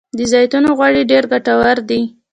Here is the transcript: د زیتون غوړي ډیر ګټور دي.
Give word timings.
د 0.17 0.19
زیتون 0.31 0.63
غوړي 0.77 1.03
ډیر 1.11 1.23
ګټور 1.31 1.77
دي. 1.89 2.01